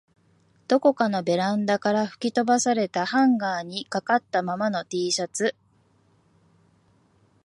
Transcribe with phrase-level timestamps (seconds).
[0.67, 5.53] どこかのベランダから吹き飛ばされたハンガーに掛かったままの Ｔ シャツ